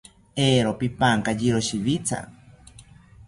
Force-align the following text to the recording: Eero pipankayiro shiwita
Eero 0.45 0.71
pipankayiro 0.79 1.59
shiwita 1.67 2.17